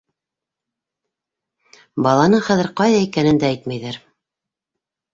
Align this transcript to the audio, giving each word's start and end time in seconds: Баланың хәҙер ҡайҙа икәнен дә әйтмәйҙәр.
Баланың 2.09 2.43
хәҙер 2.49 2.73
ҡайҙа 2.83 3.05
икәнен 3.07 3.45
дә 3.47 3.55
әйтмәйҙәр. 3.55 4.05